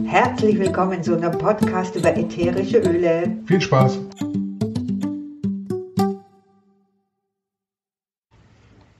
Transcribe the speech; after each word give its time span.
Herzlich 0.00 0.58
willkommen 0.58 1.02
zu 1.02 1.14
einem 1.14 1.36
Podcast 1.36 1.94
über 1.96 2.16
ätherische 2.16 2.78
Öle. 2.78 3.36
Viel 3.46 3.60
Spaß! 3.60 3.98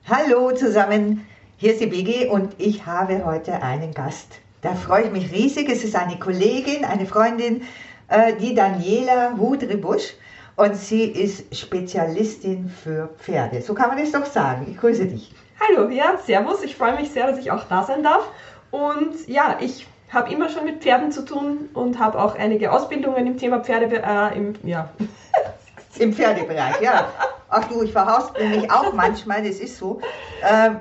Hallo 0.06 0.52
zusammen, 0.52 1.26
hier 1.56 1.72
ist 1.72 1.80
die 1.80 1.86
Biggie 1.86 2.26
und 2.26 2.54
ich 2.58 2.84
habe 2.84 3.24
heute 3.24 3.62
einen 3.62 3.94
Gast. 3.94 4.40
Da 4.60 4.74
freue 4.74 5.04
ich 5.04 5.12
mich 5.12 5.32
riesig. 5.32 5.70
Es 5.70 5.82
ist 5.82 5.96
eine 5.96 6.18
Kollegin, 6.18 6.84
eine 6.84 7.06
Freundin, 7.06 7.62
äh, 8.08 8.34
die 8.36 8.54
Daniela 8.54 9.34
Hudribusch 9.38 10.14
und 10.56 10.76
sie 10.76 11.04
ist 11.04 11.56
Spezialistin 11.56 12.68
für 12.68 13.08
Pferde. 13.18 13.62
So 13.62 13.72
kann 13.72 13.88
man 13.88 13.98
das 13.98 14.12
doch 14.12 14.26
sagen. 14.26 14.66
Ich 14.70 14.76
grüße 14.76 15.06
dich. 15.06 15.34
Hallo, 15.58 15.88
ja, 15.88 16.18
servus. 16.18 16.62
Ich 16.62 16.76
freue 16.76 16.96
mich 16.96 17.10
sehr, 17.10 17.28
dass 17.28 17.38
ich 17.38 17.50
auch 17.50 17.64
da 17.64 17.82
sein 17.82 18.02
darf. 18.02 18.30
Und 18.70 19.26
ja, 19.26 19.56
ich 19.60 19.86
habe 20.12 20.30
immer 20.32 20.48
schon 20.48 20.64
mit 20.64 20.82
Pferden 20.82 21.10
zu 21.10 21.24
tun 21.24 21.70
und 21.74 21.98
habe 21.98 22.20
auch 22.20 22.36
einige 22.36 22.72
Ausbildungen 22.72 23.26
im 23.26 23.38
Thema 23.38 23.60
Pferde, 23.60 24.02
äh, 24.02 24.36
im, 24.36 24.54
ja. 24.62 24.88
Im 25.98 26.14
Pferdebereich, 26.14 26.80
ja. 26.80 27.08
Ach 27.50 27.64
du, 27.64 27.82
ich 27.82 27.92
verhaustel 27.92 28.48
mich 28.48 28.70
auch 28.70 28.94
manchmal, 28.94 29.42
das 29.42 29.56
ist 29.56 29.76
so. 29.76 30.00
Ähm, 30.42 30.80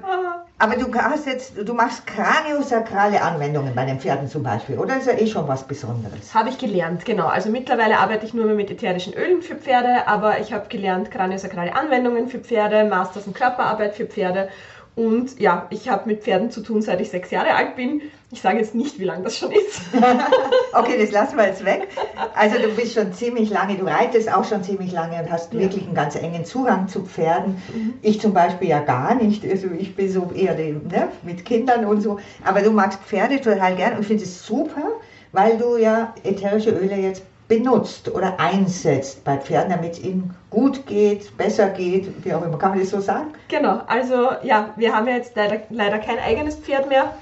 aber 0.57 0.75
du 0.77 0.93
hast 0.93 1.25
jetzt, 1.25 1.53
du 1.57 1.73
machst 1.73 2.07
kraniosakrale 2.07 3.21
Anwendungen 3.21 3.75
bei 3.75 3.83
den 3.83 3.99
Pferden 3.99 4.29
zum 4.29 4.43
Beispiel, 4.43 4.77
oder? 4.77 4.95
Ist 4.95 5.07
ja 5.07 5.13
eh 5.13 5.27
schon 5.27 5.47
was 5.47 5.63
Besonderes. 5.63 6.33
Habe 6.33 6.49
ich 6.49 6.57
gelernt, 6.59 7.03
genau. 7.03 7.25
Also 7.27 7.49
mittlerweile 7.49 7.97
arbeite 7.97 8.25
ich 8.25 8.33
nur 8.33 8.45
mehr 8.45 8.55
mit 8.55 8.69
ätherischen 8.71 9.13
Ölen 9.13 9.41
für 9.41 9.55
Pferde, 9.55 10.07
aber 10.07 10.39
ich 10.39 10.53
habe 10.53 10.67
gelernt 10.69 11.11
kraniosakrale 11.11 11.75
Anwendungen 11.75 12.27
für 12.29 12.39
Pferde, 12.39 12.85
Masters 12.85 13.27
und 13.27 13.35
Körperarbeit 13.35 13.95
für 13.95 14.05
Pferde 14.05 14.49
und 14.95 15.39
ja, 15.39 15.67
ich 15.69 15.87
habe 15.87 16.09
mit 16.09 16.23
Pferden 16.23 16.51
zu 16.51 16.61
tun, 16.61 16.81
seit 16.81 16.99
ich 16.99 17.09
sechs 17.09 17.31
Jahre 17.31 17.53
alt 17.53 17.75
bin. 17.77 18.01
Ich 18.29 18.41
sage 18.41 18.59
jetzt 18.59 18.75
nicht, 18.75 18.99
wie 18.99 19.05
lange 19.05 19.23
das 19.23 19.37
schon 19.37 19.51
ist. 19.51 19.81
okay, 20.73 20.97
das 20.99 21.11
lassen 21.11 21.37
wir 21.37 21.47
jetzt 21.47 21.63
weg. 21.63 21.87
Also 22.35 22.57
du 22.57 22.69
bist 22.75 22.93
schon 22.93 23.13
ziemlich 23.13 23.49
lange, 23.49 23.75
du 23.75 23.85
reitest 23.85 24.31
auch 24.33 24.43
schon 24.43 24.63
ziemlich 24.63 24.91
lange 24.91 25.21
und 25.21 25.31
hast 25.31 25.53
ja. 25.53 25.59
wirklich 25.61 25.85
einen 25.85 25.95
ganz 25.95 26.15
engen 26.15 26.43
Zugang 26.43 26.87
zu 26.87 27.03
Pferden. 27.03 27.61
Mhm. 27.73 27.93
Ich 28.01 28.19
zum 28.19 28.33
Beispiel 28.33 28.67
ja 28.67 28.79
gar 28.79 29.15
nicht. 29.15 29.49
Also 29.49 29.67
ich 29.77 29.95
bin 29.95 30.11
so 30.11 30.29
eher 30.35 30.55
ne, 30.55 31.09
mit 31.23 31.45
Kindern 31.45 31.85
und 31.85 32.01
so. 32.01 32.19
Aber 32.43 32.61
du 32.61 32.71
magst 32.71 32.99
Pferde 33.01 33.39
total 33.39 33.75
gern 33.75 33.95
und 33.95 34.05
findest 34.05 34.31
es 34.31 34.45
super, 34.45 34.99
weil 35.31 35.57
du 35.57 35.77
ja 35.77 36.13
ätherische 36.23 36.71
Öle 36.71 36.97
jetzt 36.97 37.23
benutzt 37.51 38.09
oder 38.09 38.39
einsetzt 38.39 39.25
bei 39.25 39.35
Pferden, 39.35 39.71
damit 39.71 39.91
es 39.91 39.99
ihnen 39.99 40.33
gut 40.49 40.85
geht, 40.85 41.35
besser 41.35 41.67
geht, 41.67 42.23
wie 42.23 42.33
auch 42.33 42.45
immer. 42.45 42.57
Kann 42.57 42.69
man 42.69 42.79
das 42.79 42.91
so 42.91 43.01
sagen? 43.01 43.33
Genau, 43.49 43.81
also 43.87 44.29
ja, 44.41 44.69
wir 44.77 44.95
haben 44.95 45.05
ja 45.05 45.15
jetzt 45.15 45.35
leider, 45.35 45.57
leider 45.69 45.99
kein 45.99 46.17
eigenes 46.17 46.55
Pferd 46.55 46.87
mehr. 46.87 47.13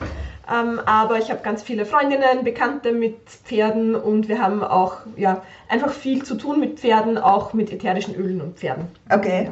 Ähm, 0.47 0.79
aber 0.85 1.17
ich 1.17 1.31
habe 1.31 1.41
ganz 1.41 1.63
viele 1.63 1.83
Freundinnen, 1.83 2.43
Bekannte 2.43 2.91
mit 2.91 3.17
Pferden 3.27 3.95
und 3.95 4.27
wir 4.27 4.39
haben 4.39 4.63
auch 4.63 4.97
ja, 5.17 5.41
einfach 5.67 5.91
viel 5.91 6.23
zu 6.23 6.35
tun 6.35 6.59
mit 6.59 6.79
Pferden, 6.79 7.17
auch 7.17 7.53
mit 7.53 7.71
ätherischen 7.73 8.13
Ölen 8.13 8.39
und 8.39 8.59
Pferden. 8.59 8.85
Okay. 9.09 9.49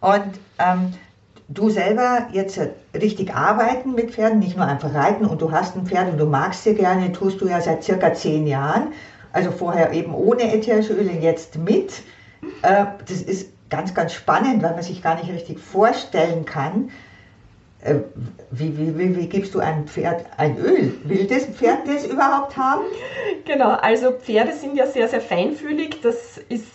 Und 0.00 0.32
ähm, 0.58 0.94
du 1.46 1.70
selber 1.70 2.26
jetzt 2.32 2.60
richtig 2.92 3.36
arbeiten 3.36 3.94
mit 3.94 4.10
Pferden, 4.10 4.40
nicht 4.40 4.56
nur 4.56 4.66
einfach 4.66 4.92
reiten 4.92 5.26
und 5.26 5.40
du 5.40 5.52
hast 5.52 5.76
ein 5.76 5.86
Pferd 5.86 6.10
und 6.10 6.18
du 6.18 6.26
magst 6.26 6.64
sie 6.64 6.74
gerne, 6.74 7.12
tust 7.12 7.40
du 7.40 7.46
ja 7.46 7.60
seit 7.60 7.84
circa 7.84 8.12
zehn 8.14 8.48
Jahren. 8.48 8.92
Also 9.32 9.50
vorher 9.50 9.92
eben 9.92 10.14
ohne 10.14 10.52
ätherische 10.54 10.94
Öle, 10.94 11.12
jetzt 11.12 11.58
mit. 11.58 12.02
Äh, 12.62 12.86
das 13.06 13.22
ist 13.22 13.50
ganz, 13.70 13.94
ganz 13.94 14.12
spannend, 14.14 14.62
weil 14.62 14.72
man 14.72 14.82
sich 14.82 15.02
gar 15.02 15.16
nicht 15.16 15.30
richtig 15.32 15.58
vorstellen 15.58 16.44
kann, 16.44 16.90
äh, 17.80 17.94
wie, 18.50 18.76
wie, 18.76 18.98
wie, 18.98 19.16
wie, 19.16 19.28
gibst 19.28 19.54
du 19.54 19.60
einem 19.60 19.86
Pferd 19.86 20.26
ein 20.36 20.58
Öl? 20.58 20.94
Will 21.04 21.26
das 21.26 21.46
Pferd 21.46 21.86
das 21.86 22.06
überhaupt 22.06 22.56
haben? 22.56 22.82
Genau, 23.44 23.70
also 23.70 24.10
Pferde 24.10 24.52
sind 24.52 24.76
ja 24.76 24.86
sehr, 24.86 25.08
sehr 25.08 25.20
feinfühlig. 25.20 26.00
Das 26.02 26.38
ist 26.48 26.66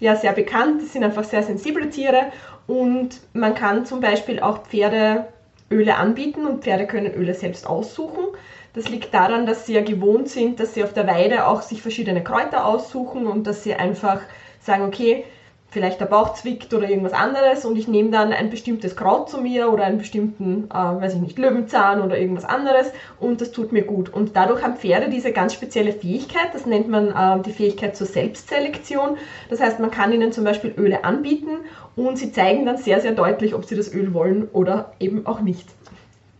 ja 0.00 0.16
sehr 0.16 0.32
bekannt. 0.32 0.82
Das 0.82 0.92
sind 0.92 1.04
einfach 1.04 1.24
sehr 1.24 1.42
sensible 1.42 1.88
Tiere. 1.90 2.32
Und 2.66 3.20
man 3.34 3.54
kann 3.54 3.86
zum 3.86 4.00
Beispiel 4.00 4.40
auch 4.40 4.66
Pferdeöle 4.66 5.94
anbieten 5.96 6.44
und 6.44 6.64
Pferde 6.64 6.86
können 6.86 7.14
Öle 7.14 7.34
selbst 7.34 7.66
aussuchen. 7.66 8.24
Das 8.74 8.88
liegt 8.88 9.14
daran, 9.14 9.46
dass 9.46 9.66
sie 9.66 9.74
ja 9.74 9.82
gewohnt 9.82 10.28
sind, 10.28 10.60
dass 10.60 10.74
sie 10.74 10.84
auf 10.84 10.92
der 10.92 11.06
Weide 11.06 11.46
auch 11.46 11.62
sich 11.62 11.82
verschiedene 11.82 12.22
Kräuter 12.22 12.66
aussuchen 12.66 13.26
und 13.26 13.46
dass 13.46 13.62
sie 13.62 13.74
einfach 13.74 14.20
sagen, 14.60 14.84
okay, 14.84 15.24
vielleicht 15.70 16.00
der 16.00 16.06
Bauch 16.06 16.34
zwickt 16.34 16.72
oder 16.72 16.88
irgendwas 16.88 17.12
anderes 17.12 17.64
und 17.64 17.76
ich 17.76 17.88
nehme 17.88 18.10
dann 18.10 18.32
ein 18.32 18.48
bestimmtes 18.48 18.96
Kraut 18.96 19.28
zu 19.28 19.40
mir 19.40 19.70
oder 19.70 19.84
einen 19.84 19.98
bestimmten, 19.98 20.68
äh, 20.70 20.74
weiß 20.74 21.14
ich 21.14 21.20
nicht, 21.20 21.38
Löwenzahn 21.38 22.00
oder 22.00 22.18
irgendwas 22.18 22.44
anderes 22.44 22.90
und 23.20 23.40
das 23.40 23.52
tut 23.52 23.72
mir 23.72 23.82
gut. 23.82 24.08
Und 24.12 24.34
dadurch 24.34 24.62
haben 24.62 24.76
Pferde 24.76 25.10
diese 25.10 25.32
ganz 25.32 25.52
spezielle 25.52 25.92
Fähigkeit, 25.92 26.54
das 26.54 26.64
nennt 26.64 26.88
man 26.88 27.08
äh, 27.08 27.42
die 27.42 27.52
Fähigkeit 27.52 27.96
zur 27.96 28.06
Selbstselektion. 28.06 29.18
Das 29.50 29.60
heißt, 29.60 29.78
man 29.78 29.90
kann 29.90 30.12
ihnen 30.12 30.32
zum 30.32 30.44
Beispiel 30.44 30.72
Öle 30.76 31.04
anbieten 31.04 31.58
und 31.96 32.18
sie 32.18 32.32
zeigen 32.32 32.64
dann 32.64 32.78
sehr, 32.78 33.00
sehr 33.00 33.12
deutlich, 33.12 33.54
ob 33.54 33.66
sie 33.66 33.76
das 33.76 33.92
Öl 33.92 34.14
wollen 34.14 34.48
oder 34.52 34.92
eben 35.00 35.26
auch 35.26 35.40
nicht. 35.40 35.68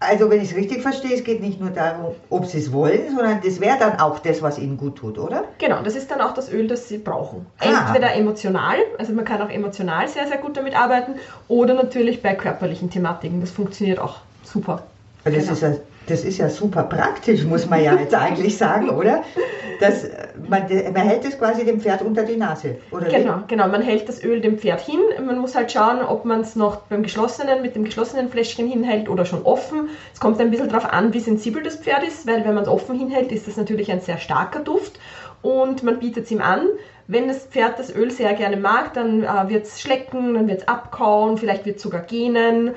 Also 0.00 0.30
wenn 0.30 0.40
ich 0.40 0.52
es 0.52 0.56
richtig 0.56 0.82
verstehe, 0.82 1.14
es 1.14 1.24
geht 1.24 1.40
nicht 1.40 1.60
nur 1.60 1.70
darum, 1.70 2.14
ob 2.30 2.46
sie 2.46 2.58
es 2.58 2.72
wollen, 2.72 3.08
sondern 3.08 3.40
das 3.44 3.60
wäre 3.60 3.78
dann 3.78 3.98
auch 3.98 4.20
das, 4.20 4.42
was 4.42 4.58
ihnen 4.58 4.76
gut 4.76 4.96
tut, 4.96 5.18
oder? 5.18 5.44
Genau, 5.58 5.82
das 5.82 5.96
ist 5.96 6.10
dann 6.10 6.20
auch 6.20 6.34
das 6.34 6.52
Öl, 6.52 6.68
das 6.68 6.88
sie 6.88 6.98
brauchen. 6.98 7.46
Ah. 7.58 7.86
Entweder 7.86 8.14
emotional, 8.14 8.76
also 8.96 9.12
man 9.12 9.24
kann 9.24 9.42
auch 9.42 9.50
emotional 9.50 10.06
sehr, 10.06 10.28
sehr 10.28 10.38
gut 10.38 10.56
damit 10.56 10.78
arbeiten, 10.78 11.14
oder 11.48 11.74
natürlich 11.74 12.22
bei 12.22 12.34
körperlichen 12.34 12.90
Thematiken. 12.90 13.40
Das 13.40 13.50
funktioniert 13.50 13.98
auch 13.98 14.18
super. 14.44 14.82
Das, 15.24 15.34
genau. 15.34 15.52
ist 15.52 15.62
ja, 15.62 15.72
das 16.06 16.24
ist 16.24 16.38
ja 16.38 16.48
super 16.48 16.84
praktisch, 16.84 17.44
muss 17.44 17.68
man 17.68 17.82
ja 17.82 17.94
jetzt 17.94 18.14
eigentlich 18.14 18.56
sagen, 18.56 18.88
oder? 18.90 19.22
Das, 19.80 20.06
man, 20.48 20.62
man, 20.92 21.02
hält 21.02 21.24
es 21.24 21.38
quasi 21.38 21.64
dem 21.64 21.80
Pferd 21.80 22.02
unter 22.02 22.24
die 22.24 22.36
Nase, 22.36 22.78
oder? 22.90 23.08
Genau, 23.08 23.42
genau. 23.46 23.68
Man 23.68 23.82
hält 23.82 24.08
das 24.08 24.24
Öl 24.24 24.40
dem 24.40 24.58
Pferd 24.58 24.80
hin. 24.80 25.00
Man 25.24 25.38
muss 25.38 25.54
halt 25.54 25.70
schauen, 25.70 26.00
ob 26.02 26.24
man 26.24 26.40
es 26.40 26.56
noch 26.56 26.76
beim 26.82 27.02
geschlossenen, 27.02 27.62
mit 27.62 27.76
dem 27.76 27.84
geschlossenen 27.84 28.28
Fläschchen 28.28 28.66
hinhält 28.66 29.08
oder 29.08 29.24
schon 29.24 29.42
offen. 29.42 29.90
Es 30.12 30.18
kommt 30.18 30.40
ein 30.40 30.50
bisschen 30.50 30.68
darauf 30.68 30.92
an, 30.92 31.12
wie 31.14 31.20
sensibel 31.20 31.62
das 31.62 31.76
Pferd 31.76 32.02
ist, 32.02 32.26
weil 32.26 32.44
wenn 32.44 32.54
man 32.54 32.64
es 32.64 32.68
offen 32.68 32.98
hinhält, 32.98 33.30
ist 33.30 33.46
das 33.46 33.56
natürlich 33.56 33.92
ein 33.92 34.00
sehr 34.00 34.18
starker 34.18 34.60
Duft 34.60 34.98
und 35.42 35.82
man 35.82 35.98
bietet 35.98 36.24
es 36.24 36.30
ihm 36.30 36.40
an. 36.40 36.66
Wenn 37.06 37.28
das 37.28 37.46
Pferd 37.46 37.78
das 37.78 37.94
Öl 37.94 38.10
sehr 38.10 38.34
gerne 38.34 38.56
mag, 38.56 38.92
dann 38.94 39.22
äh, 39.22 39.48
wird 39.48 39.64
es 39.64 39.80
schlecken, 39.80 40.34
dann 40.34 40.48
wird 40.48 40.62
es 40.62 40.68
abkauen, 40.68 41.38
vielleicht 41.38 41.64
wird 41.64 41.76
es 41.76 41.82
sogar 41.82 42.02
gähnen. 42.02 42.72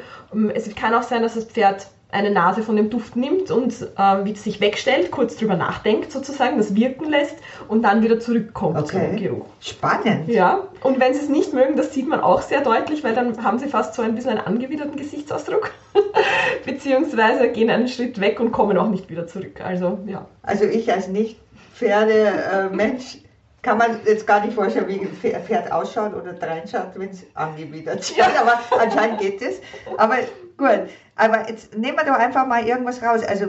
Es 0.54 0.74
kann 0.76 0.94
auch 0.94 1.04
sein, 1.04 1.22
dass 1.22 1.34
das 1.34 1.46
Pferd 1.46 1.88
eine 2.12 2.32
Nase 2.32 2.64
von 2.64 2.76
dem 2.76 2.90
Duft 2.90 3.16
nimmt 3.16 3.52
und 3.52 3.74
äh, 3.98 4.34
sich 4.36 4.60
wegstellt, 4.60 5.12
kurz 5.12 5.38
drüber 5.38 5.56
nachdenkt 5.56 6.12
sozusagen, 6.12 6.58
das 6.58 6.76
wirken 6.76 7.10
lässt 7.10 7.38
und 7.68 7.84
dann 7.84 8.04
wieder 8.04 8.20
zurückkommt 8.20 8.78
okay. 8.78 9.10
zum 9.10 9.18
Geruch. 9.18 9.46
Spannend. 9.60 10.28
Ja, 10.28 10.68
und 10.82 11.00
wenn 11.00 11.14
sie 11.14 11.22
es 11.22 11.30
nicht 11.30 11.54
mögen, 11.54 11.76
das 11.76 11.94
sieht 11.94 12.08
man 12.08 12.20
auch 12.20 12.42
sehr 12.42 12.62
deutlich, 12.62 13.04
weil 13.04 13.14
dann 13.14 13.44
haben 13.44 13.60
sie 13.60 13.68
fast 13.68 13.94
so 13.94 14.02
ein 14.02 14.16
bisschen 14.16 14.32
einen 14.32 14.46
angewiderten 14.46 14.96
Gesichtsausdruck, 14.96 15.72
beziehungsweise 16.66 17.50
gehen 17.50 17.70
einen 17.70 17.88
Schritt 17.88 18.20
weg 18.20 18.40
und 18.40 18.52
kommen 18.52 18.78
auch 18.78 18.90
nicht 18.90 19.10
wieder 19.10 19.28
zurück. 19.28 19.62
Also, 19.64 20.00
ja. 20.06 20.26
Also 20.44 20.66
ich 20.66 20.92
als 20.92 21.08
nicht 21.08 21.38
Pferdemensch 21.76 23.16
äh, 23.16 23.20
kann 23.62 23.78
man 23.78 24.00
jetzt 24.06 24.26
gar 24.26 24.44
nicht 24.44 24.54
vorstellen, 24.54 24.88
wie 24.88 25.00
ein 25.00 25.44
Pferd 25.44 25.72
ausschaut 25.72 26.14
oder 26.16 26.36
reinschaut, 26.42 26.92
wenn 26.96 27.10
es 27.10 27.24
angewidert 27.36 28.00
ist. 28.00 28.18
Ja. 28.18 28.26
Aber 28.40 28.60
anscheinend 28.80 29.20
geht 29.20 29.42
es. 29.42 29.62
Aber 29.98 30.16
gut. 30.62 30.90
Aber 31.16 31.50
jetzt 31.50 31.78
nehmen 31.78 31.98
wir 31.98 32.06
doch 32.06 32.18
einfach 32.18 32.48
mal 32.48 32.66
irgendwas 32.66 33.02
raus. 33.04 33.22
Also, 33.24 33.48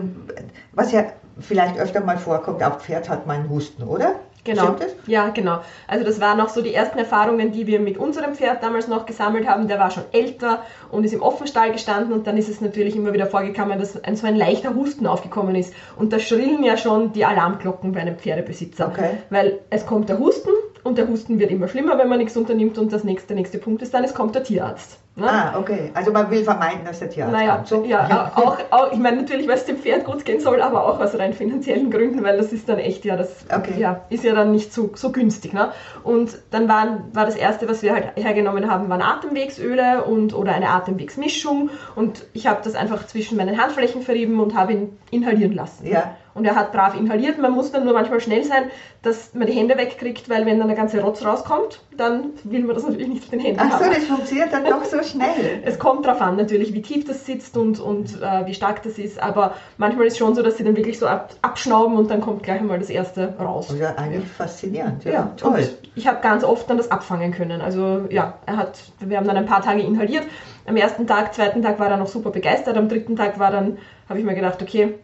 was 0.72 0.92
ja 0.92 1.04
vielleicht 1.40 1.78
öfter 1.78 2.00
mal 2.00 2.18
vorkommt, 2.18 2.62
auf 2.62 2.82
Pferd 2.82 3.08
hat 3.08 3.26
man 3.26 3.48
Husten, 3.48 3.84
oder? 3.84 4.16
Genau. 4.44 4.74
Ja, 5.06 5.28
genau. 5.28 5.60
Also 5.86 6.04
das 6.04 6.20
waren 6.20 6.40
auch 6.40 6.48
so 6.48 6.62
die 6.62 6.74
ersten 6.74 6.98
Erfahrungen, 6.98 7.52
die 7.52 7.68
wir 7.68 7.78
mit 7.78 7.96
unserem 7.96 8.34
Pferd 8.34 8.60
damals 8.62 8.88
noch 8.88 9.06
gesammelt 9.06 9.46
haben. 9.46 9.68
Der 9.68 9.78
war 9.78 9.92
schon 9.92 10.02
älter 10.10 10.64
und 10.90 11.04
ist 11.04 11.12
im 11.12 11.22
Offenstall 11.22 11.70
gestanden 11.70 12.12
und 12.12 12.26
dann 12.26 12.36
ist 12.36 12.48
es 12.48 12.60
natürlich 12.60 12.96
immer 12.96 13.12
wieder 13.12 13.26
vorgekommen, 13.26 13.78
dass 13.78 14.02
ein, 14.02 14.16
so 14.16 14.26
ein 14.26 14.34
leichter 14.34 14.74
Husten 14.74 15.06
aufgekommen 15.06 15.54
ist. 15.54 15.72
Und 15.96 16.12
da 16.12 16.18
schrillen 16.18 16.64
ja 16.64 16.76
schon 16.76 17.12
die 17.12 17.24
Alarmglocken 17.24 17.92
bei 17.92 18.00
einem 18.00 18.16
Pferdebesitzer. 18.16 18.88
Okay. 18.88 19.10
Weil 19.30 19.60
es 19.70 19.86
kommt 19.86 20.08
der 20.08 20.18
Husten 20.18 20.50
und 20.82 20.98
der 20.98 21.06
Husten 21.06 21.38
wird 21.38 21.52
immer 21.52 21.68
schlimmer, 21.68 21.96
wenn 21.98 22.08
man 22.08 22.18
nichts 22.18 22.36
unternimmt 22.36 22.78
und 22.78 22.92
das 22.92 23.04
nächste, 23.04 23.28
der 23.28 23.36
nächste 23.36 23.58
Punkt 23.58 23.82
ist 23.82 23.94
dann, 23.94 24.02
es 24.02 24.12
kommt 24.12 24.34
der 24.34 24.42
Tierarzt. 24.42 24.98
Ne? 25.14 25.30
Ah, 25.30 25.58
okay. 25.58 25.90
Also 25.92 26.10
man 26.10 26.30
will 26.30 26.42
vermeiden, 26.42 26.86
dass 26.86 27.00
der 27.00 27.10
Tierarzt 27.10 27.34
naja. 27.34 27.62
So? 27.66 27.84
Ja, 27.84 28.08
ja. 28.08 28.32
Auch, 28.34 28.56
auch, 28.70 28.92
ich 28.92 28.98
meine 28.98 29.18
natürlich, 29.18 29.46
weil 29.46 29.56
es 29.56 29.66
dem 29.66 29.76
Pferd 29.76 30.06
gut 30.06 30.24
gehen 30.24 30.40
soll, 30.40 30.62
aber 30.62 30.86
auch 30.86 31.00
aus 31.00 31.18
rein 31.18 31.34
finanziellen 31.34 31.90
Gründen, 31.90 32.24
weil 32.24 32.38
das 32.38 32.50
ist 32.50 32.66
dann 32.66 32.78
echt, 32.78 33.04
ja, 33.04 33.16
das 33.16 33.44
okay. 33.54 33.74
ja, 33.76 34.00
ist 34.08 34.24
ja 34.24 34.34
dann 34.34 34.52
nicht 34.52 34.72
so, 34.72 34.90
so 34.94 35.12
günstig. 35.12 35.52
Ne? 35.52 35.70
Und 36.02 36.38
dann 36.50 36.66
waren, 36.66 37.04
war 37.12 37.26
das 37.26 37.36
erste, 37.36 37.68
was 37.68 37.82
wir 37.82 37.92
halt 37.92 38.12
hergenommen 38.16 38.70
haben, 38.70 38.88
waren 38.88 39.02
Atemwegsöle 39.02 40.04
und 40.04 40.32
oder 40.34 40.54
eine 40.54 40.70
Atemwegsmischung 40.70 41.68
und 41.94 42.24
ich 42.32 42.46
habe 42.46 42.60
das 42.64 42.74
einfach 42.74 43.06
zwischen 43.06 43.36
meinen 43.36 43.60
Handflächen 43.60 44.00
verrieben 44.00 44.40
und 44.40 44.56
habe 44.56 44.72
ihn 44.72 44.98
inhalieren 45.10 45.52
lassen. 45.52 45.86
Ja. 45.86 46.16
Und 46.34 46.46
er 46.46 46.56
hat 46.56 46.72
brav 46.72 46.98
inhaliert. 46.98 47.38
Man 47.38 47.52
muss 47.52 47.72
dann 47.72 47.84
nur 47.84 47.92
manchmal 47.92 48.20
schnell 48.20 48.42
sein, 48.42 48.70
dass 49.02 49.34
man 49.34 49.46
die 49.46 49.52
Hände 49.52 49.76
wegkriegt, 49.76 50.30
weil 50.30 50.46
wenn 50.46 50.58
dann 50.58 50.68
der 50.68 50.76
ganze 50.76 51.02
Rotz 51.02 51.24
rauskommt, 51.24 51.80
dann 51.96 52.30
will 52.44 52.64
man 52.64 52.74
das 52.74 52.84
natürlich 52.84 53.08
nicht 53.08 53.24
auf 53.24 53.30
den 53.30 53.40
Händen 53.40 53.60
Ach 53.62 53.78
so, 53.78 53.84
haben. 53.84 53.94
das 53.94 54.04
funktioniert 54.04 54.52
dann 54.52 54.64
doch 54.64 54.84
so 54.84 55.01
so 55.02 55.10
schnell. 55.10 55.62
Es 55.64 55.78
kommt 55.78 56.06
darauf 56.06 56.20
an, 56.20 56.36
natürlich, 56.36 56.72
wie 56.74 56.82
tief 56.82 57.04
das 57.04 57.26
sitzt 57.26 57.56
und, 57.56 57.80
und 57.80 58.20
äh, 58.20 58.46
wie 58.46 58.54
stark 58.54 58.82
das 58.82 58.98
ist. 58.98 59.22
Aber 59.22 59.54
manchmal 59.76 60.06
ist 60.06 60.14
es 60.14 60.18
schon 60.18 60.34
so, 60.34 60.42
dass 60.42 60.56
sie 60.56 60.64
dann 60.64 60.76
wirklich 60.76 60.98
so 60.98 61.06
ab, 61.06 61.34
abschnauben 61.42 61.96
und 61.96 62.10
dann 62.10 62.20
kommt 62.20 62.42
gleich 62.42 62.60
einmal 62.60 62.78
das 62.78 62.90
erste 62.90 63.34
raus. 63.38 63.70
Also 63.70 63.84
eigentlich 63.84 64.26
faszinierend. 64.28 65.04
Ja, 65.04 65.12
Ja, 65.12 65.32
toll. 65.36 65.54
Und 65.54 65.78
ich 65.94 66.06
habe 66.06 66.20
ganz 66.22 66.44
oft 66.44 66.68
dann 66.70 66.76
das 66.76 66.90
abfangen 66.90 67.32
können. 67.32 67.60
Also 67.60 68.06
ja, 68.10 68.34
er 68.46 68.56
hat, 68.56 68.78
wir 69.00 69.16
haben 69.16 69.26
dann 69.26 69.36
ein 69.36 69.46
paar 69.46 69.62
Tage 69.62 69.82
inhaliert. 69.82 70.24
Am 70.66 70.76
ersten 70.76 71.06
Tag, 71.06 71.34
zweiten 71.34 71.62
Tag 71.62 71.78
war 71.78 71.90
er 71.90 71.96
noch 71.96 72.06
super 72.06 72.30
begeistert. 72.30 72.76
Am 72.76 72.88
dritten 72.88 73.16
Tag 73.16 73.38
war 73.38 73.50
dann, 73.50 73.78
habe 74.08 74.18
ich 74.18 74.24
mir 74.24 74.34
gedacht, 74.34 74.62
okay, 74.62 74.94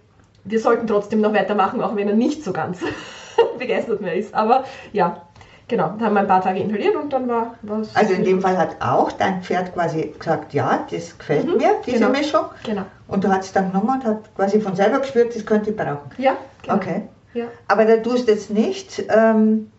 wir 0.45 0.61
sollten 0.61 0.87
trotzdem 0.87 1.21
noch 1.21 1.35
weitermachen, 1.35 1.83
auch 1.83 1.97
wenn 1.97 2.09
er 2.09 2.15
nicht 2.15 2.45
so 2.45 2.53
ganz 2.53 2.81
begeistert 3.59 4.00
mehr 4.00 4.15
ist. 4.15 4.35
Aber 4.35 4.65
ja, 4.93 5.27
genau, 5.69 5.88
dann 5.99 6.03
haben 6.03 6.15
wir 6.15 6.20
ein 6.20 6.26
paar 6.26 6.43
Tage 6.43 6.61
inhaliert 6.61 6.97
und 6.97 7.12
dann 7.12 7.29
war 7.29 7.55
es. 7.81 7.94
Also 7.94 8.15
in 8.15 8.25
dem 8.25 8.41
Fall 8.41 8.56
hat 8.56 8.76
auch 8.81 9.12
dein 9.12 9.43
Pferd 9.43 9.73
quasi 9.75 10.15
gesagt, 10.19 10.53
ja, 10.55 10.87
das 10.91 11.17
gefällt 11.19 11.47
Mhm, 11.47 11.56
mir, 11.59 11.70
diese 11.87 11.99
genau. 11.99 12.11
Mischung. 12.11 12.44
Genau. 12.65 12.82
Und 13.06 13.25
du 13.25 13.29
hast 13.29 13.47
es 13.47 13.53
dann 13.53 13.70
genommen 13.73 13.91
und 14.00 14.05
hat 14.05 14.35
quasi 14.35 14.61
von 14.61 14.75
selber 14.75 14.99
gespürt, 15.00 15.35
das 15.35 15.44
könnte 15.47 15.70
ich 15.70 15.76
brauchen. 15.76 16.11
Ja, 16.19 16.37
genau. 16.62 16.76
Okay. 16.76 17.03
Ja. 17.35 17.44
Aber 17.69 17.85
da 17.85 17.97
tust 17.99 18.26
du 18.26 18.32
jetzt 18.32 18.50
nicht, 18.50 19.05
ähm, 19.15 19.70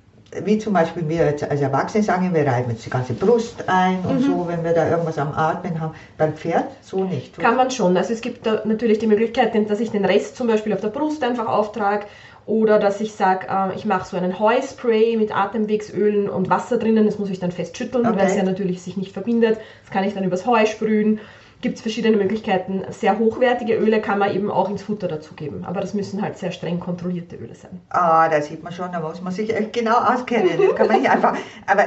wie 0.43 0.59
zum 0.59 0.73
Beispiel 0.73 1.09
wir 1.09 1.25
jetzt 1.25 1.43
als 1.49 1.59
Erwachsene 1.59 2.03
sagen, 2.03 2.31
wir 2.35 2.45
reiben 2.45 2.69
jetzt 2.69 2.85
die 2.85 2.91
ganze 2.91 3.13
Brust 3.13 3.63
ein 3.67 3.99
und 4.07 4.19
Mhm. 4.21 4.25
so, 4.25 4.47
wenn 4.47 4.63
wir 4.63 4.73
da 4.73 4.87
irgendwas 4.87 5.17
am 5.17 5.31
Atmen 5.33 5.81
haben. 5.81 5.95
Beim 6.19 6.33
Pferd 6.33 6.65
so 6.81 7.03
nicht. 7.03 7.35
oder? 7.37 7.47
Kann 7.47 7.57
man 7.57 7.71
schon. 7.71 7.97
Also 7.97 8.13
es 8.13 8.21
gibt 8.21 8.45
da 8.45 8.61
natürlich 8.63 8.99
die 8.99 9.07
Möglichkeit, 9.07 9.53
dass 9.69 9.79
ich 9.79 9.89
den 9.89 10.05
Rest 10.05 10.35
zum 10.35 10.45
Beispiel 10.45 10.71
auf 10.73 10.81
der 10.81 10.89
Brust 10.89 11.23
einfach 11.23 11.47
auftrage 11.47 12.05
oder 12.49 12.79
dass 12.79 12.99
ich 12.99 13.13
sage, 13.13 13.47
äh, 13.47 13.75
ich 13.75 13.85
mache 13.85 14.07
so 14.09 14.17
einen 14.17 14.39
Heuspray 14.39 15.15
mit 15.17 15.35
Atemwegsölen 15.35 16.29
und 16.29 16.49
Wasser 16.49 16.77
drinnen. 16.77 17.05
Das 17.05 17.19
muss 17.19 17.29
ich 17.29 17.39
dann 17.39 17.51
fest 17.51 17.77
schütteln, 17.77 18.07
Okay. 18.07 18.17
weil 18.17 18.25
es 18.25 18.35
ja 18.35 18.43
natürlich 18.43 18.81
sich 18.81 18.97
nicht 18.97 19.13
verbindet. 19.13 19.59
Das 19.83 19.91
kann 19.93 20.03
ich 20.03 20.15
dann 20.15 20.23
übers 20.23 20.47
Heu 20.47 20.65
sprühen. 20.65 21.19
Gibt 21.61 21.75
es 21.75 21.81
verschiedene 21.81 22.15
Möglichkeiten. 22.17 22.83
Sehr 22.89 23.19
hochwertige 23.19 23.75
Öle 23.75 24.01
kann 24.01 24.17
man 24.17 24.33
eben 24.33 24.49
auch 24.49 24.69
ins 24.69 24.81
Futter 24.81 25.07
dazugeben. 25.09 25.63
Aber 25.65 25.81
das 25.81 25.93
müssen 25.93 26.21
halt 26.21 26.37
sehr 26.37 26.51
streng 26.51 26.79
kontrollierte 26.79 27.35
Öle 27.35 27.53
sein. 27.53 27.81
Ah, 27.89 28.29
da 28.29 28.41
sieht 28.41 28.63
man 28.63 28.71
schon, 28.73 28.91
da 28.93 28.99
muss 29.01 29.21
man 29.21 29.31
sich 29.33 29.53
echt 29.55 29.73
genau 29.73 29.97
auskennen. 29.97 30.49
Das 30.57 30.75
kann 30.75 30.87
man 30.87 31.01
nicht 31.01 31.11
einfach. 31.11 31.35
Aber 31.67 31.83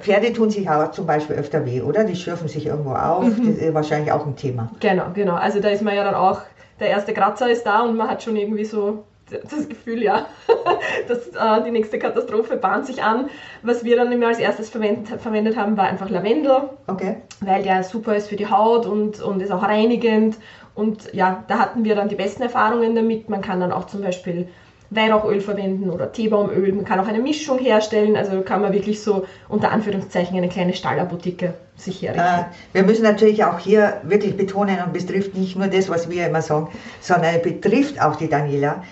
Pferde 0.00 0.32
tun 0.32 0.50
sich 0.50 0.68
auch 0.68 0.90
zum 0.92 1.06
Beispiel 1.06 1.36
öfter 1.36 1.64
weh, 1.64 1.80
oder? 1.82 2.02
Die 2.04 2.16
schürfen 2.16 2.48
sich 2.48 2.66
irgendwo 2.66 2.94
auf. 2.94 3.22
Mhm. 3.24 3.54
Das 3.54 3.56
ist 3.58 3.74
wahrscheinlich 3.74 4.10
auch 4.10 4.26
ein 4.26 4.34
Thema. 4.34 4.70
Genau, 4.80 5.04
genau. 5.14 5.34
Also 5.34 5.60
da 5.60 5.68
ist 5.68 5.82
man 5.82 5.94
ja 5.94 6.02
dann 6.04 6.14
auch, 6.14 6.40
der 6.80 6.88
erste 6.88 7.12
Kratzer 7.12 7.50
ist 7.50 7.64
da 7.64 7.82
und 7.82 7.96
man 7.96 8.08
hat 8.08 8.22
schon 8.22 8.34
irgendwie 8.34 8.64
so 8.64 9.04
das 9.50 9.68
Gefühl, 9.68 10.02
ja, 10.02 10.26
dass 11.08 11.28
äh, 11.28 11.64
die 11.64 11.70
nächste 11.70 11.98
Katastrophe 11.98 12.56
bahnt 12.56 12.86
sich 12.86 13.02
an. 13.02 13.28
Was 13.62 13.84
wir 13.84 13.96
dann 13.96 14.12
immer 14.12 14.28
als 14.28 14.38
erstes 14.38 14.70
verwendet, 14.70 15.20
verwendet 15.20 15.56
haben, 15.56 15.76
war 15.76 15.84
einfach 15.84 16.10
Lavendel, 16.10 16.70
Okay. 16.86 17.16
weil 17.40 17.62
der 17.62 17.82
super 17.82 18.16
ist 18.16 18.28
für 18.28 18.36
die 18.36 18.48
Haut 18.50 18.86
und, 18.86 19.20
und 19.20 19.40
ist 19.40 19.50
auch 19.50 19.62
reinigend. 19.62 20.36
Und 20.74 21.12
ja, 21.12 21.44
da 21.48 21.58
hatten 21.58 21.84
wir 21.84 21.94
dann 21.94 22.08
die 22.08 22.14
besten 22.14 22.42
Erfahrungen 22.42 22.94
damit. 22.94 23.28
Man 23.28 23.42
kann 23.42 23.60
dann 23.60 23.72
auch 23.72 23.86
zum 23.86 24.02
Beispiel 24.02 24.48
Weihrauchöl 24.94 25.40
verwenden 25.40 25.90
oder 25.90 26.12
Teebaumöl. 26.12 26.72
Man 26.72 26.84
kann 26.84 27.00
auch 27.00 27.06
eine 27.06 27.20
Mischung 27.20 27.58
herstellen. 27.58 28.16
Also 28.16 28.40
kann 28.42 28.60
man 28.60 28.72
wirklich 28.72 29.02
so 29.02 29.26
unter 29.48 29.70
Anführungszeichen 29.70 30.36
eine 30.36 30.48
kleine 30.48 30.74
Stallabotike 30.74 31.54
sich 31.76 32.02
herrichten. 32.02 32.22
Äh, 32.22 32.44
wir 32.74 32.82
müssen 32.84 33.02
natürlich 33.02 33.44
auch 33.44 33.58
hier 33.58 34.00
wirklich 34.04 34.36
betonen 34.36 34.78
und 34.84 34.92
betrifft 34.92 35.34
nicht 35.34 35.56
nur 35.56 35.68
das, 35.68 35.88
was 35.88 36.10
wir 36.10 36.26
immer 36.26 36.42
sagen, 36.42 36.68
sondern 37.00 37.40
betrifft 37.42 38.00
auch 38.00 38.16
die 38.16 38.28
Daniela. 38.28 38.82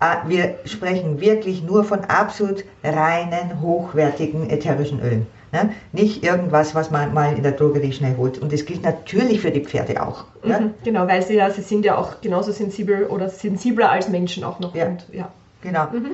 Äh, 0.00 0.28
Wir 0.28 0.58
sprechen 0.64 1.20
wirklich 1.20 1.62
nur 1.62 1.84
von 1.84 2.00
absolut 2.04 2.64
reinen, 2.84 3.60
hochwertigen 3.60 4.48
ätherischen 4.50 5.00
Ölen. 5.00 5.26
Ne? 5.52 5.70
Nicht 5.92 6.24
irgendwas, 6.24 6.74
was 6.74 6.90
man 6.90 7.14
mal 7.14 7.34
in 7.34 7.42
der 7.42 7.52
Drogerie 7.52 7.92
schnell 7.92 8.16
holt. 8.16 8.38
Und 8.38 8.52
das 8.52 8.64
gilt 8.66 8.82
natürlich 8.82 9.40
für 9.40 9.50
die 9.50 9.64
Pferde 9.64 10.02
auch. 10.06 10.24
Ne? 10.44 10.60
Mhm, 10.60 10.74
genau, 10.84 11.06
weil 11.08 11.22
sie 11.22 11.34
ja, 11.34 11.50
sie 11.50 11.62
sind 11.62 11.84
ja 11.84 11.96
auch 11.96 12.20
genauso 12.20 12.52
sensibel 12.52 13.06
oder 13.06 13.28
sensibler 13.30 13.90
als 13.90 14.08
Menschen 14.08 14.44
auch 14.44 14.60
noch. 14.60 14.74
Ja. 14.74 14.86
Und, 14.86 15.06
ja. 15.10 15.30
Genau. 15.62 15.86
Mhm. 15.90 16.12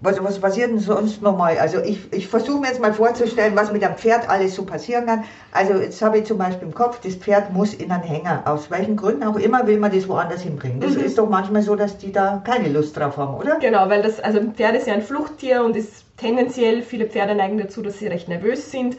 Was, 0.00 0.22
was 0.22 0.38
passiert 0.38 0.70
denn 0.70 0.80
sonst 0.80 1.22
nochmal? 1.22 1.56
Also 1.58 1.78
ich, 1.80 2.12
ich 2.12 2.28
versuche 2.28 2.60
mir 2.60 2.66
jetzt 2.68 2.80
mal 2.80 2.92
vorzustellen, 2.92 3.56
was 3.56 3.72
mit 3.72 3.82
einem 3.82 3.96
Pferd 3.96 4.28
alles 4.28 4.54
so 4.54 4.64
passieren 4.64 5.06
kann. 5.06 5.24
Also 5.52 5.74
jetzt 5.74 6.02
habe 6.02 6.18
ich 6.18 6.24
zum 6.24 6.36
Beispiel 6.36 6.68
im 6.68 6.74
Kopf, 6.74 7.00
das 7.00 7.14
Pferd 7.14 7.52
muss 7.54 7.72
in 7.72 7.90
einen 7.90 8.02
Hänger. 8.02 8.42
Aus 8.44 8.70
welchen 8.70 8.96
Gründen 8.96 9.22
auch 9.24 9.36
immer 9.36 9.66
will 9.66 9.78
man 9.78 9.92
das 9.92 10.06
woanders 10.08 10.42
hinbringen. 10.42 10.80
Das 10.80 10.94
Mhm. 10.94 11.04
ist 11.04 11.16
doch 11.16 11.28
manchmal 11.28 11.62
so, 11.62 11.74
dass 11.74 11.96
die 11.96 12.12
da 12.12 12.42
keine 12.44 12.68
Lust 12.68 12.96
drauf 12.98 13.16
haben, 13.16 13.34
oder? 13.34 13.56
Genau, 13.60 13.88
weil 13.88 14.02
das, 14.02 14.20
also 14.20 14.38
ein 14.40 14.52
Pferd 14.52 14.76
ist 14.76 14.86
ja 14.86 14.94
ein 14.94 15.02
Fluchttier 15.02 15.64
und 15.64 15.74
ist 15.74 16.04
tendenziell, 16.18 16.82
viele 16.82 17.06
Pferde 17.06 17.34
neigen 17.34 17.56
dazu, 17.56 17.80
dass 17.80 17.98
sie 17.98 18.06
recht 18.08 18.28
nervös 18.28 18.70
sind. 18.70 18.96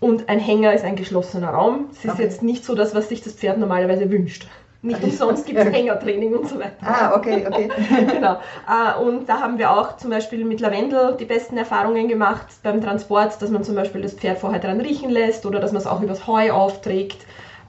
Und 0.00 0.28
ein 0.28 0.40
Hänger 0.40 0.74
ist 0.74 0.84
ein 0.84 0.96
geschlossener 0.96 1.50
Raum. 1.50 1.86
Es 1.92 2.04
ist 2.04 2.10
Okay. 2.12 2.22
jetzt 2.22 2.42
nicht 2.42 2.64
so 2.66 2.74
das, 2.74 2.94
was 2.94 3.08
sich 3.08 3.22
das 3.22 3.32
Pferd 3.32 3.56
normalerweise 3.56 4.10
wünscht. 4.10 4.46
Nicht 4.84 5.02
umsonst 5.02 5.46
gibt 5.46 5.58
es 5.58 5.72
Hängertraining 5.72 6.34
und 6.36 6.48
so 6.48 6.58
weiter. 6.58 6.76
Ah, 6.82 7.14
okay, 7.16 7.44
okay. 7.48 7.70
genau. 8.12 8.34
Äh, 8.68 9.02
Und 9.02 9.28
da 9.28 9.40
haben 9.40 9.56
wir 9.58 9.70
auch 9.70 9.96
zum 9.96 10.10
Beispiel 10.10 10.44
mit 10.44 10.60
Lavendel 10.60 11.16
die 11.18 11.24
besten 11.24 11.56
Erfahrungen 11.56 12.06
gemacht 12.06 12.46
beim 12.62 12.82
Transport, 12.82 13.40
dass 13.40 13.50
man 13.50 13.64
zum 13.64 13.74
Beispiel 13.76 14.02
das 14.02 14.12
Pferd 14.12 14.38
vorher 14.38 14.60
dran 14.60 14.80
riechen 14.82 15.08
lässt 15.08 15.46
oder 15.46 15.58
dass 15.58 15.72
man 15.72 15.80
es 15.80 15.86
auch 15.86 16.02
übers 16.02 16.26
Heu 16.26 16.52
aufträgt. 16.52 17.24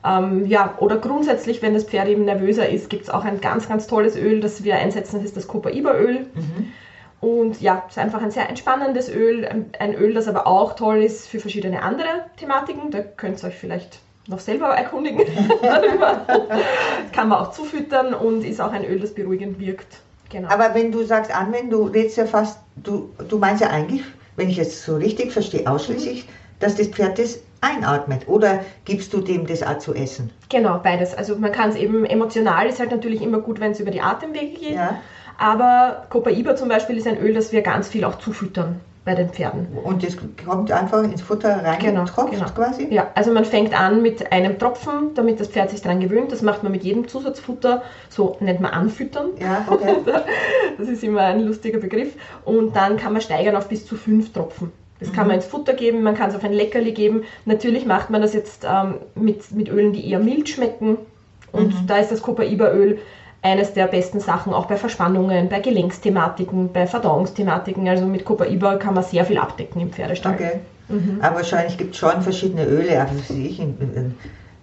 Ähm, 0.06 0.46
ja, 0.46 0.76
oder 0.80 0.98
grundsätzlich, 0.98 1.62
wenn 1.62 1.74
das 1.74 1.86
Pferd 1.86 2.10
eben 2.10 2.26
nervöser 2.26 2.68
ist, 2.70 2.90
gibt 2.90 3.04
es 3.04 3.10
auch 3.10 3.24
ein 3.24 3.40
ganz, 3.40 3.68
ganz 3.70 3.88
tolles 3.88 4.16
Öl, 4.18 4.40
das 4.42 4.64
wir 4.66 4.76
einsetzen, 4.76 5.16
das 5.16 5.24
ist 5.26 5.38
das 5.38 5.48
Copaiba-Öl. 5.48 6.28
Mhm. 6.34 6.74
Und 7.22 7.62
ja, 7.62 7.84
es 7.88 7.94
ist 7.96 7.98
einfach 8.04 8.22
ein 8.22 8.30
sehr 8.30 8.50
entspannendes 8.50 9.10
Öl, 9.10 9.46
ein- 9.48 9.70
ein 9.80 9.96
Öl, 9.96 10.14
das 10.14 10.28
aber 10.28 10.46
auch 10.46 10.74
toll 10.74 10.98
ist 10.98 11.28
für 11.28 11.40
verschiedene 11.40 11.82
andere 11.82 12.26
Thematiken. 12.38 12.92
Da 12.92 13.00
könnt 13.00 13.42
ihr 13.42 13.48
euch 13.48 13.56
vielleicht 13.56 14.00
noch 14.28 14.40
selber 14.40 14.68
erkundigen 14.68 15.20
darüber. 15.62 16.26
Das 16.28 17.12
kann 17.12 17.30
man 17.30 17.40
auch 17.40 17.52
zufüttern 17.52 18.14
und 18.14 18.44
ist 18.44 18.62
auch 18.62 18.72
ein 18.72 18.86
Öl, 18.86 19.00
das 19.00 19.14
beruhigend 19.14 19.60
wirkt. 19.60 20.00
Genau. 20.30 20.50
Aber 20.50 20.74
wenn 20.74 20.92
du 20.92 21.04
sagst 21.04 21.34
anwenden, 21.36 21.70
du 21.70 21.84
redest 21.84 22.18
ja 22.18 22.26
fast, 22.26 22.60
du, 22.78 23.10
du 23.30 23.38
meinst 23.38 23.62
ja 23.62 23.70
eigentlich, 23.70 24.02
wenn 24.36 24.50
ich 24.50 24.58
es 24.58 24.84
so 24.84 24.96
richtig 24.96 25.32
verstehe, 25.32 25.70
ausschließlich, 25.70 26.28
dass 26.60 26.76
das 26.76 26.88
Pferd 26.88 27.20
das 27.20 27.40
einatmet. 27.62 28.28
Oder 28.28 28.66
gibst 28.86 29.14
du 29.14 29.22
dem 29.22 29.48
das 29.48 29.64
auch 29.64 29.78
zu 29.78 29.94
essen? 29.94 30.32
Genau, 30.50 30.80
beides. 30.84 31.14
Also 31.16 31.36
man 31.38 31.52
kann 31.52 31.70
es 31.70 31.76
eben 31.76 32.06
emotional, 32.06 32.68
ist 32.68 32.80
halt 32.80 32.92
natürlich 32.92 33.22
immer 33.22 33.40
gut, 33.40 33.60
wenn 33.60 33.72
es 33.72 33.80
über 33.80 33.92
die 33.92 34.02
Atemwege 34.02 34.60
geht. 34.60 34.76
Ja. 34.76 35.00
Aber 35.38 36.06
Copaiba 36.10 36.56
zum 36.56 36.70
Beispiel 36.70 36.98
ist 36.98 37.08
ein 37.08 37.18
Öl, 37.18 37.34
das 37.34 37.52
wir 37.52 37.62
ganz 37.62 37.88
viel 37.88 38.06
auch 38.06 38.18
zufüttern 38.20 38.80
bei 39.06 39.14
den 39.14 39.30
Pferden. 39.30 39.68
Und 39.84 40.04
das 40.04 40.18
kommt 40.44 40.72
einfach 40.72 41.04
ins 41.04 41.22
Futter 41.22 41.64
reingetropft 41.64 42.32
genau. 42.32 42.46
quasi? 42.50 42.88
Ja, 42.90 43.12
also 43.14 43.32
man 43.32 43.46
fängt 43.46 43.80
an 43.80 44.02
mit 44.02 44.32
einem 44.32 44.58
Tropfen, 44.58 45.14
damit 45.14 45.40
das 45.40 45.48
Pferd 45.50 45.70
sich 45.70 45.82
daran 45.82 46.00
gewöhnt. 46.00 46.32
Das 46.32 46.42
macht 46.42 46.64
man 46.64 46.72
mit 46.72 46.84
jedem 46.84 47.08
Zusatzfutter, 47.08 47.84
so 48.10 48.36
nennt 48.40 48.62
man 48.62 48.72
anfüttern. 48.72 49.30
Ja, 49.40 49.66
okay. 49.70 49.96
Das 50.78 50.90
ist 50.90 51.04
immer 51.04 51.22
ein 51.22 51.42
lustiger 51.42 51.80
Begriff. 51.80 52.16
Und 52.44 52.76
dann 52.76 52.98
kann 52.98 53.14
man 53.14 53.22
steigern 53.22 53.56
auf 53.56 53.70
bis 53.70 53.86
zu 53.86 53.96
fünf 53.96 54.34
Tropfen. 54.34 54.72
Das 55.00 55.14
kann 55.14 55.28
man 55.28 55.36
ins 55.36 55.46
Futter 55.46 55.74
geben, 55.74 56.04
man 56.04 56.16
kann 56.16 56.30
es 56.30 56.36
auf 56.36 56.44
ein 56.44 56.54
Leckerli 56.54 56.92
geben. 56.94 57.24
Natürlich 57.46 57.86
macht 57.86 58.10
man 58.10 58.22
das 58.22 58.34
jetzt 58.34 58.66
ähm, 58.68 58.96
mit, 59.14 59.52
mit 59.52 59.70
Ölen, 59.70 59.94
die 59.94 60.10
eher 60.10 60.20
mild 60.20 60.50
schmecken. 60.50 60.98
Und 61.52 61.74
da 61.88 61.98
ist 61.98 62.12
das 62.12 62.22
Copaiba-Öl 62.22 63.00
eines 63.46 63.74
der 63.74 63.86
besten 63.86 64.20
Sachen, 64.20 64.54
auch 64.54 64.66
bei 64.66 64.76
Verspannungen, 64.76 65.50
bei 65.50 65.60
Gelenksthematiken, 65.60 66.74
bei 66.74 66.88
Verdauungsthematiken. 66.88 67.88
Also 67.88 68.08
mit 68.08 68.26
Copaiba 68.26 68.78
kann 68.78 68.96
man 68.96 69.04
sehr 69.04 69.24
viel 69.24 69.38
abdecken 69.38 69.82
im 69.82 69.92
Pferdestall. 69.92 70.34
Okay. 70.34 70.60
Aber 71.22 71.38
wahrscheinlich 71.38 71.78
gibt 71.78 71.94
es 71.94 72.00
schon 72.00 72.22
verschiedene 72.24 72.66
Öle. 72.66 73.00
Also 73.00 73.34
ich, 73.36 73.60
ein, 73.60 74.16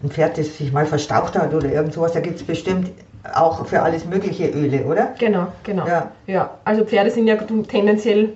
ein, 0.03 0.11
Pferd, 0.11 0.37
das 0.37 0.59
sich 0.59 0.73
mal 0.73 0.85
verstaucht 0.85 1.39
hat 1.39 1.55
oder 1.55 1.71
irgend 1.71 1.93
sowas, 1.93 2.12
da 2.12 2.19
gibt 2.19 2.37
es 2.37 2.43
bestimmt 2.43 2.91
auch 3.35 3.65
für 3.67 3.83
alles 3.83 4.05
mögliche 4.05 4.49
Öle, 4.49 4.85
oder? 4.85 5.15
Genau, 5.21 5.47
genau. 5.62 5.87
Ja. 5.87 6.11
Ja. 6.27 6.51
also 6.65 6.85
Pferde 6.85 7.12
sind 7.12 7.29
ja 7.29 7.37
tendenziell 7.37 8.31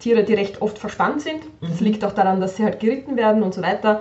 Tiere, 0.00 0.24
die 0.24 0.34
recht 0.34 0.60
oft 0.60 0.80
verspannt 0.80 1.20
sind. 1.20 1.42
Das 1.60 1.78
liegt 1.78 2.04
auch 2.04 2.12
daran, 2.12 2.40
dass 2.40 2.56
sie 2.56 2.64
halt 2.64 2.80
geritten 2.80 3.16
werden 3.16 3.44
und 3.44 3.54
so 3.54 3.62
weiter. 3.62 4.00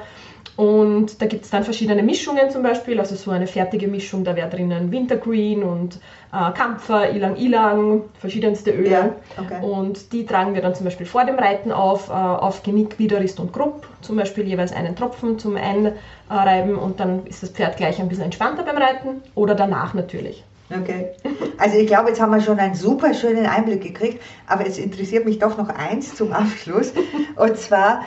Und 0.58 1.22
da 1.22 1.26
gibt 1.26 1.46
es 1.46 1.50
dann 1.50 1.64
verschiedene 1.64 2.04
Mischungen 2.04 2.50
zum 2.50 2.62
Beispiel, 2.62 3.00
also 3.00 3.16
so 3.16 3.32
eine 3.32 3.48
fertige 3.48 3.88
Mischung, 3.88 4.24
da 4.24 4.36
wäre 4.36 4.50
drinnen 4.50 4.92
Wintergreen 4.92 5.64
und 5.64 5.96
äh, 6.34 6.52
Kampfer, 6.52 7.10
Ilang 7.12 7.36
Ilang, 7.38 8.04
verschiedenste 8.20 8.72
Öle. 8.72 8.90
Ja, 8.90 9.16
okay. 9.38 9.64
Und 9.64 10.12
die 10.14 10.26
tragen 10.26 10.54
wir 10.54 10.62
dann 10.62 10.76
zum 10.76 10.86
Beispiel 10.86 11.06
vor 11.06 11.26
dem 11.26 11.40
Reiten 11.40 11.72
auf, 11.72 12.10
äh, 12.10 12.12
auf 12.12 12.64
Genick, 12.64 13.00
Widerrist 13.00 13.40
und 13.40 13.54
Grupp, 13.54 13.88
zum 14.02 14.18
Beispiel 14.18 14.46
jeweils 14.46 14.74
einen 14.74 14.96
Tropfen 14.96 15.40
zum 15.40 15.56
Einreiben 15.56 16.76
und 16.76 17.00
dann 17.00 17.26
ist 17.26 17.44
das 17.44 17.50
Pferd 17.50 17.78
gleich 17.78 18.00
ein 18.00 18.10
bisschen 18.10 18.26
entspannter 18.26 18.64
beim 18.64 18.78
Reiten 18.78 19.22
oder 19.36 19.56
danach 19.56 19.94
natürlich. 19.94 20.44
Okay. 20.70 21.10
Also 21.58 21.78
ich 21.78 21.88
glaube, 21.88 22.10
jetzt 22.10 22.22
haben 22.22 22.32
wir 22.32 22.42
schon 22.42 22.60
einen 22.60 22.76
super 22.76 23.14
schönen 23.14 23.46
Einblick 23.46 23.82
gekriegt, 23.82 24.22
aber 24.48 24.66
es 24.66 24.78
interessiert 24.78 25.26
mich 25.26 25.40
doch 25.40 25.58
noch 25.58 25.70
eins 25.70 26.16
zum 26.16 26.32
Abschluss. 26.32 26.94
Und 27.36 27.58
zwar, 27.58 28.04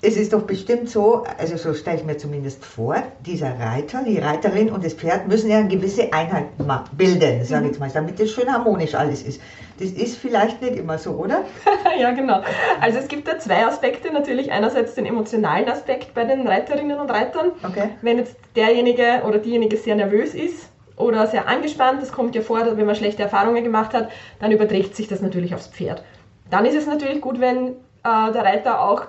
es 0.00 0.16
ist 0.16 0.32
doch 0.32 0.42
bestimmt 0.42 0.88
so, 0.88 1.24
also 1.38 1.56
so 1.56 1.74
stelle 1.74 1.98
ich 1.98 2.04
mir 2.04 2.16
zumindest 2.16 2.64
vor, 2.64 3.02
dieser 3.26 3.58
Reiter, 3.58 4.04
die 4.04 4.18
Reiterin 4.18 4.70
und 4.70 4.84
das 4.84 4.94
Pferd 4.94 5.26
müssen 5.26 5.50
ja 5.50 5.58
eine 5.58 5.68
gewisse 5.68 6.12
Einheit 6.12 6.46
bilden, 6.96 7.44
sage 7.44 7.64
ich 7.64 7.70
jetzt 7.72 7.80
mal, 7.80 7.90
damit 7.92 8.20
das 8.20 8.30
schön 8.30 8.52
harmonisch 8.52 8.94
alles 8.94 9.22
ist. 9.22 9.40
Das 9.80 9.90
ist 9.90 10.16
vielleicht 10.16 10.62
nicht 10.62 10.76
immer 10.76 10.98
so, 10.98 11.12
oder? 11.12 11.44
ja, 12.00 12.12
genau. 12.12 12.42
Also 12.80 12.98
es 12.98 13.08
gibt 13.08 13.28
da 13.28 13.38
zwei 13.38 13.64
Aspekte. 13.64 14.12
Natürlich 14.12 14.50
einerseits 14.50 14.94
den 14.94 15.06
emotionalen 15.06 15.68
Aspekt 15.68 16.14
bei 16.14 16.24
den 16.24 16.46
Reiterinnen 16.46 16.98
und 16.98 17.10
Reitern. 17.10 17.52
Okay. 17.64 17.90
Wenn 18.02 18.18
jetzt 18.18 18.36
derjenige 18.56 19.22
oder 19.26 19.38
diejenige 19.38 19.76
sehr 19.76 19.94
nervös 19.94 20.34
ist 20.34 20.68
oder 20.96 21.28
sehr 21.28 21.46
angespannt, 21.48 22.02
das 22.02 22.10
kommt 22.10 22.34
ja 22.34 22.42
vor, 22.42 22.76
wenn 22.76 22.86
man 22.86 22.96
schlechte 22.96 23.22
Erfahrungen 23.22 23.62
gemacht 23.62 23.94
hat, 23.94 24.10
dann 24.40 24.50
überträgt 24.50 24.96
sich 24.96 25.06
das 25.06 25.20
natürlich 25.20 25.54
aufs 25.54 25.68
Pferd. 25.68 26.02
Dann 26.50 26.64
ist 26.66 26.76
es 26.76 26.86
natürlich 26.86 27.20
gut, 27.20 27.40
wenn 27.40 27.68
äh, 27.68 28.32
der 28.32 28.44
Reiter 28.44 28.82
auch 28.82 29.06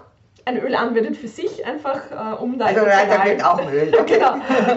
ein 0.50 0.62
Öl 0.62 0.76
anwendet 0.76 1.18
für 1.18 1.28
sich, 1.28 1.66
einfach 1.66 2.12
äh, 2.12 2.42
um 2.42 2.58
da 2.58 2.66
Also 2.66 2.82
Reiter 2.82 3.26
wird 3.26 3.46
auch 3.46 3.60
Öl. 3.72 3.92
Genau. 4.06 4.36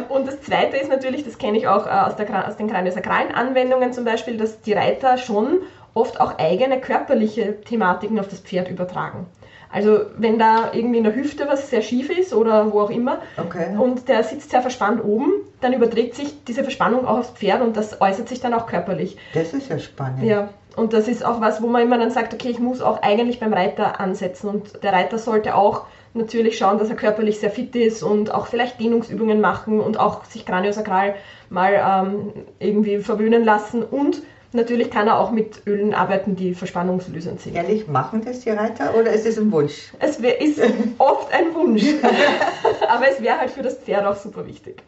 Und 0.09 0.29
das 0.29 0.41
Zweite 0.43 0.77
ist 0.77 0.89
natürlich, 0.89 1.25
das 1.25 1.39
kenne 1.39 1.59
ich 1.59 1.67
auch 1.67 1.87
äh, 1.87 1.91
aus, 1.91 2.17
der, 2.17 2.49
aus 2.49 2.57
den 2.57 2.69
kraniosakralen 2.69 3.35
Anwendungen 3.35 3.93
zum 3.93 4.05
Beispiel, 4.05 4.37
dass 4.37 4.61
die 4.61 4.73
Reiter 4.73 5.19
schon 5.19 5.61
oft 5.95 6.21
auch 6.21 6.39
eigene 6.39 6.81
körperliche 6.81 7.61
Thematiken 7.63 8.19
auf 8.19 8.29
das 8.29 8.41
Pferd 8.41 8.69
übertragen. 8.71 9.27
Also 9.73 10.01
wenn 10.19 10.39
da 10.39 10.71
irgendwie 10.73 10.99
in 10.99 11.05
der 11.05 11.15
Hüfte 11.15 11.49
was 11.49 11.71
sehr 11.71 11.81
schief 11.83 12.11
ist 12.11 12.35
oder 12.35 12.73
wo 12.73 12.81
auch 12.81 12.91
immer 12.91 13.19
Okay. 13.39 13.75
und 13.79 14.09
der 14.09 14.23
sitzt 14.23 14.51
sehr 14.51 14.61
verspannt 14.61 15.03
oben, 15.03 15.33
dann 15.61 15.73
überträgt 15.73 16.15
sich 16.15 16.45
diese 16.45 16.63
Verspannung 16.63 17.07
auch 17.07 17.19
aufs 17.19 17.31
Pferd 17.31 17.63
und 17.63 17.77
das 17.77 18.01
äußert 18.01 18.29
sich 18.29 18.41
dann 18.41 18.53
auch 18.53 18.67
körperlich. 18.67 19.17
Das 19.33 19.55
ist 19.55 19.71
ja 19.71 19.79
spannend. 19.79 20.25
Ja, 20.25 20.51
und 20.77 20.93
das 20.93 21.09
ist 21.09 21.25
auch 21.25 21.41
was, 21.41 21.63
wo 21.63 21.67
man 21.69 21.83
immer 21.83 21.99
dann 21.99 22.11
sagt, 22.11 22.35
okay, 22.35 22.49
ich 22.49 22.59
muss 22.59 22.83
auch 22.83 23.01
eigentlich 23.03 23.41
beim 23.41 23.53
Reiter 23.53 23.99
ansetzen 23.99 24.49
und 24.49 24.83
der 24.83 24.93
Reiter 24.93 25.19
sollte 25.19 25.55
auch 25.55 25.87
natürlich 26.15 26.59
schauen, 26.59 26.79
dass 26.79 26.91
er 26.91 26.97
körperlich 26.97 27.41
sehr 27.41 27.51
fit 27.51 27.75
ist 27.75 28.03
und 28.03 28.35
auch 28.35 28.47
vielleicht 28.47 28.79
Dehnungsübungen 28.79 29.41
machen 29.41 29.81
und 29.81 29.99
auch 29.99 30.25
sich 30.25 30.45
kraniosakral 30.45 31.15
mal 31.49 31.73
ähm, 32.07 32.33
irgendwie 32.59 32.99
verwöhnen 32.99 33.45
lassen 33.45 33.83
und 33.83 34.23
natürlich 34.55 34.91
kann 34.91 35.09
er 35.09 35.19
auch 35.19 35.31
mit 35.31 35.67
Ölen 35.67 35.95
arbeiten, 35.95 36.37
die 36.37 36.55
verspannungslösend 36.55 37.41
sind. 37.41 37.57
Ehrlich, 37.57 37.87
machen 37.87 38.23
das 38.25 38.41
die 38.41 38.51
Reiter 38.51 38.95
oder 38.95 39.13
ist 39.13 39.27
es 39.27 39.39
ein 39.39 39.51
Wunsch? 39.53 39.93
Es 39.99 40.19
ist 40.19 40.61
oft 40.99 41.33
ein 41.33 41.55
Wunsch, 41.55 41.85
aber 42.89 43.09
es 43.11 43.21
wäre 43.21 43.39
halt 43.39 43.51
für 43.51 43.63
das 43.63 43.77
Pferd 43.79 44.05
auch 44.05 44.17
super 44.17 44.47
wichtig. 44.47 44.83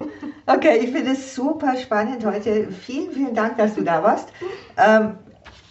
Okay, 0.46 0.78
ich 0.82 0.90
finde 0.90 1.12
es 1.12 1.34
super 1.34 1.76
spannend 1.76 2.24
heute. 2.24 2.68
Vielen, 2.68 3.10
vielen 3.12 3.34
Dank, 3.34 3.56
dass 3.56 3.74
du 3.74 3.82
da 3.82 4.02
warst. 4.02 4.28
Ähm, 4.76 5.16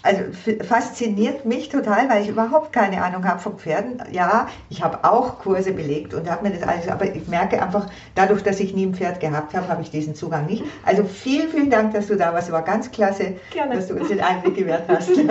also 0.04 0.22
fasziniert 0.68 1.46
mich 1.46 1.70
total, 1.70 2.10
weil 2.10 2.24
ich 2.24 2.28
überhaupt 2.28 2.74
keine 2.74 3.02
Ahnung 3.02 3.26
habe 3.26 3.40
von 3.40 3.58
Pferden. 3.58 4.04
Ja, 4.12 4.50
ich 4.70 4.84
habe 4.84 5.04
auch 5.10 5.40
Kurse 5.40 5.72
belegt 5.72 6.14
und 6.14 6.30
habe 6.30 6.48
mir 6.48 6.54
das 6.54 6.68
alles, 6.68 6.90
aber 6.90 7.16
ich 7.16 7.28
merke 7.28 7.62
einfach, 7.62 7.90
dadurch, 8.14 8.44
dass 8.44 8.60
ich 8.60 8.76
nie 8.76 8.86
ein 8.86 8.94
Pferd 8.94 9.22
gehabt 9.22 9.54
habe, 9.54 9.70
habe 9.70 9.82
ich 9.82 9.92
diesen 9.92 10.14
Zugang 10.14 10.46
nicht. 10.46 10.64
Also 10.86 11.06
vielen, 11.06 11.50
vielen 11.50 11.70
Dank, 11.70 11.94
dass 11.94 12.08
du 12.08 12.18
da 12.18 12.34
warst. 12.34 12.52
War 12.52 12.64
ganz 12.64 12.92
klasse, 12.92 13.38
Gerne. 13.52 13.76
dass 13.76 13.88
du 13.88 13.96
uns 13.96 14.10
den 14.10 14.20
Einblick 14.20 14.56
gewährt 14.56 14.84
hast. 14.88 15.10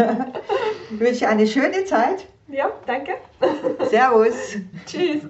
Ich 0.91 1.01
wünsche 1.01 1.27
eine 1.27 1.47
schöne 1.47 1.87
Zeit. 1.87 2.27
Ja, 2.49 2.67
danke. 2.87 3.13
Servus. 3.89 4.35
Tschüss. 4.87 5.23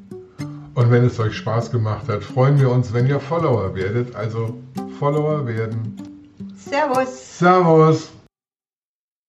Und 0.75 0.91
wenn 0.91 1.05
es 1.05 1.19
euch 1.19 1.35
Spaß 1.35 1.71
gemacht 1.71 2.07
hat, 2.09 2.23
freuen 2.23 2.59
wir 2.59 2.69
uns, 2.69 2.93
wenn 2.93 3.07
ihr 3.07 3.19
Follower 3.19 3.73
werdet. 3.73 4.15
Also 4.15 4.53
Follower 4.99 5.47
werden. 5.47 5.97
Servus. 6.55 7.39
Servus! 7.39 8.12